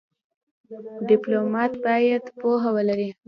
ډيپلومات 1.07 1.71
باید 1.85 2.23
پوهه 2.39 2.69
ولري. 2.75 3.09